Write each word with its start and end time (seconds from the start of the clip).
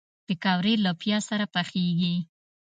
پکورې 0.25 0.73
له 0.85 0.91
پیاز 1.01 1.23
سره 1.29 1.45
پخېږي 1.53 2.15